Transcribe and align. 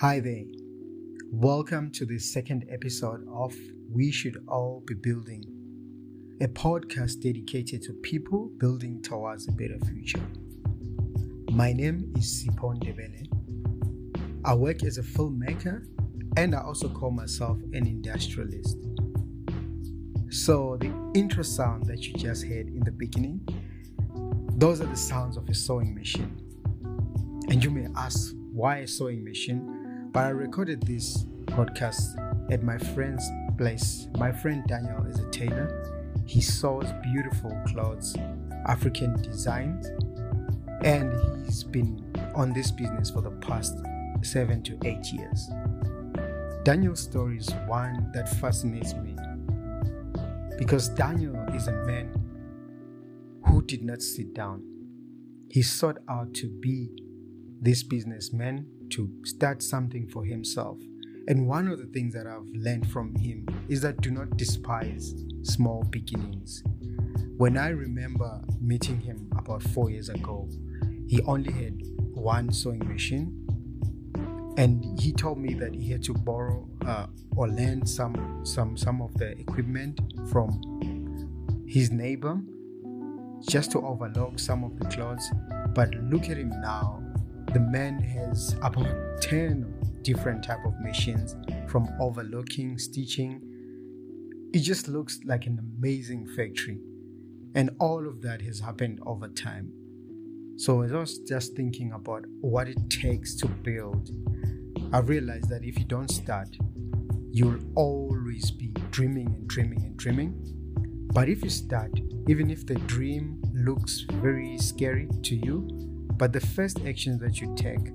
Hi 0.00 0.18
there. 0.18 0.44
Welcome 1.30 1.90
to 1.90 2.06
the 2.06 2.18
second 2.18 2.64
episode 2.70 3.22
of 3.30 3.54
We 3.92 4.10
Should 4.10 4.42
All 4.48 4.82
Be 4.86 4.94
Building, 4.94 5.44
a 6.40 6.48
podcast 6.48 7.20
dedicated 7.20 7.82
to 7.82 7.92
people 7.92 8.50
building 8.56 9.02
towards 9.02 9.46
a 9.46 9.52
better 9.52 9.78
future. 9.84 10.26
My 11.50 11.74
name 11.74 12.14
is 12.16 12.42
Sipon 12.42 12.82
Debele. 12.82 13.28
I 14.42 14.54
work 14.54 14.84
as 14.84 14.96
a 14.96 15.02
filmmaker 15.02 15.84
and 16.38 16.54
I 16.54 16.62
also 16.62 16.88
call 16.88 17.10
myself 17.10 17.58
an 17.74 17.86
industrialist. 17.86 18.78
So, 20.30 20.78
the 20.80 20.94
intro 21.14 21.42
sound 21.42 21.84
that 21.88 22.06
you 22.06 22.14
just 22.14 22.44
heard 22.44 22.68
in 22.68 22.80
the 22.84 22.90
beginning, 22.90 23.46
those 24.56 24.80
are 24.80 24.86
the 24.86 24.96
sounds 24.96 25.36
of 25.36 25.46
a 25.50 25.54
sewing 25.54 25.94
machine. 25.94 26.40
And 27.50 27.62
you 27.62 27.70
may 27.70 27.88
ask, 27.94 28.32
why 28.50 28.78
a 28.78 28.86
sewing 28.86 29.22
machine? 29.22 29.79
But 30.12 30.24
I 30.24 30.30
recorded 30.30 30.82
this 30.82 31.24
podcast 31.46 32.50
at 32.50 32.64
my 32.64 32.78
friend's 32.78 33.24
place. 33.56 34.08
My 34.18 34.32
friend 34.32 34.64
Daniel 34.66 35.06
is 35.06 35.20
a 35.20 35.30
tailor. 35.30 36.12
He 36.26 36.40
sews 36.40 36.86
beautiful 37.00 37.56
clothes, 37.68 38.16
African 38.66 39.22
designs, 39.22 39.86
and 40.82 41.12
he's 41.44 41.62
been 41.62 42.04
on 42.34 42.52
this 42.52 42.72
business 42.72 43.08
for 43.08 43.20
the 43.20 43.30
past 43.30 43.78
seven 44.22 44.64
to 44.64 44.76
eight 44.84 45.12
years. 45.12 45.48
Daniel's 46.64 47.00
story 47.00 47.38
is 47.38 47.48
one 47.68 48.10
that 48.12 48.28
fascinates 48.40 48.94
me 48.94 49.14
because 50.58 50.88
Daniel 50.88 51.36
is 51.54 51.68
a 51.68 51.72
man 51.86 52.12
who 53.46 53.62
did 53.62 53.84
not 53.84 54.02
sit 54.02 54.34
down. 54.34 54.64
He 55.48 55.62
sought 55.62 55.98
out 56.08 56.34
to 56.34 56.48
be 56.48 56.90
this 57.60 57.84
businessman 57.84 58.66
to 58.90 59.10
start 59.24 59.62
something 59.62 60.08
for 60.08 60.24
himself. 60.24 60.78
And 61.28 61.46
one 61.46 61.68
of 61.68 61.78
the 61.78 61.86
things 61.86 62.14
that 62.14 62.26
I've 62.26 62.46
learned 62.54 62.90
from 62.90 63.14
him 63.14 63.46
is 63.68 63.80
that 63.82 64.00
do 64.00 64.10
not 64.10 64.36
despise 64.36 65.14
small 65.42 65.84
beginnings. 65.84 66.62
When 67.36 67.56
I 67.56 67.68
remember 67.68 68.40
meeting 68.60 69.00
him 69.00 69.30
about 69.36 69.62
four 69.62 69.90
years 69.90 70.08
ago, 70.08 70.48
he 71.06 71.22
only 71.22 71.52
had 71.52 71.80
one 72.14 72.52
sewing 72.52 72.86
machine 72.86 73.40
and 74.56 74.84
he 75.00 75.12
told 75.12 75.38
me 75.38 75.54
that 75.54 75.74
he 75.74 75.90
had 75.90 76.02
to 76.02 76.12
borrow 76.12 76.68
uh, 76.86 77.06
or 77.36 77.48
lend 77.48 77.88
some 77.88 78.40
some 78.44 78.76
some 78.76 79.00
of 79.00 79.14
the 79.14 79.30
equipment 79.38 80.00
from 80.30 80.50
his 81.66 81.90
neighbor 81.90 82.40
just 83.48 83.70
to 83.72 83.78
overlock 83.86 84.38
some 84.38 84.64
of 84.64 84.78
the 84.78 84.84
clothes 84.86 85.30
but 85.74 85.94
look 86.10 86.28
at 86.28 86.36
him 86.36 86.50
now 86.60 86.99
the 87.52 87.60
man 87.60 87.98
has 87.98 88.54
about 88.62 89.20
10 89.22 90.00
different 90.02 90.44
type 90.44 90.64
of 90.64 90.78
machines 90.80 91.34
from 91.68 91.88
overlocking 92.00 92.78
stitching. 92.78 93.40
It 94.54 94.60
just 94.60 94.86
looks 94.86 95.18
like 95.24 95.46
an 95.46 95.58
amazing 95.58 96.28
factory. 96.28 96.78
And 97.56 97.70
all 97.80 98.06
of 98.06 98.22
that 98.22 98.40
has 98.42 98.60
happened 98.60 99.00
over 99.04 99.26
time. 99.28 99.72
So 100.56 100.82
as 100.82 100.92
i 100.92 100.98
was 100.98 101.18
just 101.18 101.56
thinking 101.56 101.92
about 101.92 102.24
what 102.40 102.68
it 102.68 102.78
takes 102.88 103.34
to 103.36 103.48
build. 103.48 104.10
I've 104.92 105.08
realized 105.08 105.48
that 105.48 105.64
if 105.64 105.78
you 105.78 105.84
don't 105.84 106.10
start, 106.10 106.56
you'll 107.32 107.60
always 107.74 108.50
be 108.52 108.68
dreaming 108.90 109.26
and 109.26 109.48
dreaming 109.48 109.82
and 109.82 109.96
dreaming. 109.96 110.34
But 111.12 111.28
if 111.28 111.42
you 111.42 111.50
start, 111.50 111.90
even 112.28 112.50
if 112.50 112.64
the 112.64 112.74
dream 112.74 113.42
looks 113.54 114.04
very 114.22 114.56
scary 114.58 115.08
to 115.24 115.34
you, 115.34 115.89
but 116.20 116.34
the 116.34 116.40
first 116.40 116.80
actions 116.86 117.18
that 117.20 117.40
you 117.40 117.52
take 117.56 117.92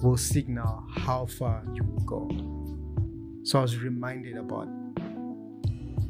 will 0.00 0.16
signal 0.16 0.84
how 0.96 1.26
far 1.26 1.64
you 1.74 1.82
will 1.82 2.04
go. 2.04 2.30
So 3.42 3.58
I 3.58 3.62
was 3.62 3.76
reminded 3.78 4.36
about 4.36 4.68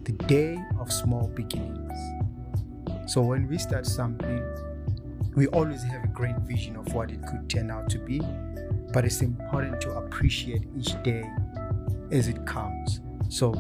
the 0.05 0.13
day 0.29 0.59
of 0.79 0.93
small 0.93 1.29
beginnings. 1.29 1.99
So 3.07 3.23
when 3.23 3.49
we 3.49 3.57
start 3.57 3.87
something, 3.87 4.45
we 5.35 5.47
always 5.49 5.83
have 5.85 6.05
a 6.05 6.09
great 6.09 6.37
vision 6.41 6.77
of 6.77 6.93
what 6.93 7.11
it 7.11 7.21
could 7.27 7.49
turn 7.49 7.71
out 7.71 7.89
to 7.91 7.99
be 7.99 8.21
but 8.95 9.05
it's 9.05 9.23
important 9.23 9.81
to 9.81 9.91
appreciate 9.91 10.63
each 10.79 11.03
day 11.03 11.25
as 12.13 12.29
it 12.29 12.47
comes. 12.47 13.01
So, 13.29 13.53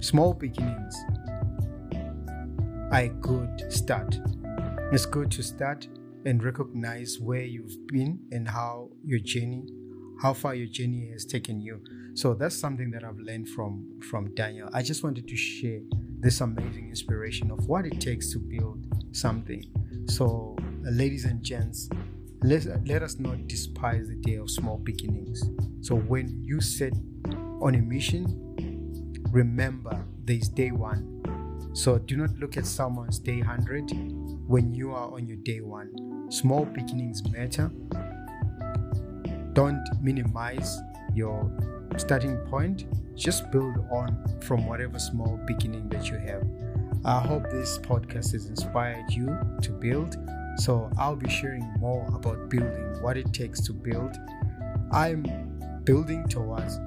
small 0.00 0.34
beginnings 0.34 0.94
are 2.92 3.00
a 3.00 3.08
good 3.08 3.72
start. 3.72 4.20
It's 4.92 5.06
good 5.06 5.30
to 5.30 5.42
start 5.42 5.88
and 6.26 6.44
recognize 6.44 7.18
where 7.18 7.40
you've 7.40 7.86
been 7.86 8.18
and 8.30 8.46
how 8.46 8.90
your 9.02 9.20
journey, 9.20 9.64
how 10.20 10.34
far 10.34 10.54
your 10.54 10.66
journey 10.66 11.08
has 11.12 11.24
taken 11.24 11.62
you. 11.62 11.80
So 12.12 12.34
that's 12.34 12.54
something 12.54 12.90
that 12.90 13.02
I've 13.02 13.18
learned 13.18 13.48
from 13.48 13.98
from 14.10 14.34
Daniel. 14.34 14.68
I 14.74 14.82
just 14.82 15.02
wanted 15.02 15.26
to 15.28 15.34
share 15.34 15.80
this 16.20 16.42
amazing 16.42 16.90
inspiration 16.90 17.50
of 17.50 17.68
what 17.68 17.86
it 17.86 18.02
takes 18.02 18.32
to 18.32 18.38
build 18.38 18.84
something. 19.12 19.64
So, 20.10 20.56
uh, 20.60 20.90
ladies 20.90 21.24
and 21.24 21.42
gents, 21.42 21.88
let, 22.42 22.66
let 22.86 23.02
us 23.02 23.18
not 23.18 23.46
despise 23.46 24.08
the 24.08 24.16
day 24.16 24.34
of 24.34 24.50
small 24.50 24.76
beginnings. 24.76 25.42
So 25.80 25.94
when 25.94 26.44
you 26.44 26.60
set 26.60 26.92
on 27.62 27.76
a 27.76 27.80
mission, 27.80 28.26
remember 29.30 30.04
there 30.26 30.36
is 30.36 30.50
day 30.50 30.70
one. 30.70 31.08
So 31.72 31.96
do 31.96 32.18
not 32.18 32.36
look 32.36 32.58
at 32.58 32.66
someone's 32.66 33.18
day 33.18 33.38
100 33.38 33.90
when 34.46 34.74
you 34.74 34.92
are 34.92 35.12
on 35.12 35.26
your 35.26 35.36
day 35.38 35.60
one. 35.60 35.92
Small 36.30 36.64
beginnings 36.64 37.22
matter. 37.30 37.70
Don't 39.52 39.84
minimize 40.00 40.78
your 41.14 41.50
starting 41.96 42.36
point. 42.48 42.86
Just 43.14 43.50
build 43.50 43.76
on 43.90 44.40
from 44.40 44.66
whatever 44.66 44.98
small 44.98 45.38
beginning 45.46 45.88
that 45.90 46.08
you 46.08 46.16
have. 46.18 46.42
I 47.04 47.20
hope 47.20 47.50
this 47.50 47.78
podcast 47.78 48.32
has 48.32 48.46
inspired 48.46 49.10
you 49.10 49.36
to 49.62 49.72
build 49.72 50.16
so 50.56 50.90
I'll 50.98 51.16
be 51.16 51.30
sharing 51.30 51.64
more 51.78 52.06
about 52.14 52.48
building, 52.50 53.00
what 53.00 53.16
it 53.16 53.32
takes 53.32 53.60
to 53.62 53.72
build. 53.72 54.16
I'm 54.92 55.24
building 55.84 56.28
towards 56.28 56.78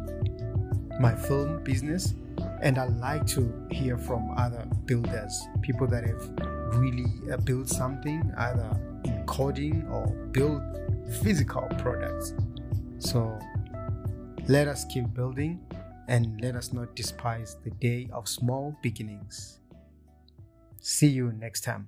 my 1.00 1.16
film 1.16 1.64
business, 1.64 2.14
and 2.62 2.78
I 2.78 2.86
like 2.86 3.26
to 3.28 3.68
hear 3.72 3.98
from 3.98 4.32
other 4.38 4.66
builders, 4.86 5.44
people 5.62 5.88
that 5.88 6.06
have 6.06 6.30
really 6.78 7.12
uh, 7.32 7.38
built 7.38 7.70
something, 7.70 8.32
either 8.38 8.70
in 9.06 9.24
coding 9.26 9.88
or 9.90 10.08
build 10.32 10.62
physical 11.22 11.68
products. 11.78 12.34
So 13.00 13.40
let 14.48 14.68
us 14.68 14.86
keep 14.86 15.14
building 15.14 15.60
and 16.08 16.40
let 16.42 16.56
us 16.56 16.72
not 16.74 16.96
despise 16.96 17.58
the 17.64 17.72
day 17.72 18.10
of 18.14 18.28
small 18.28 18.78
beginnings. 18.82 19.60
See 20.80 21.08
you 21.08 21.32
next 21.32 21.62
time. 21.62 21.88